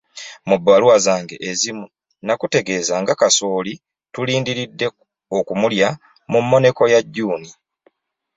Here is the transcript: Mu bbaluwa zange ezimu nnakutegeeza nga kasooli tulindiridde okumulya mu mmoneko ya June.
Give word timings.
Mu 0.47 0.55
bbaluwa 0.59 0.97
zange 1.05 1.35
ezimu 1.49 1.85
nnakutegeeza 2.21 2.93
nga 3.01 3.13
kasooli 3.19 3.73
tulindiridde 4.13 4.87
okumulya 5.37 5.89
mu 6.31 6.39
mmoneko 6.43 6.83
ya 6.93 6.99
June. 7.13 7.47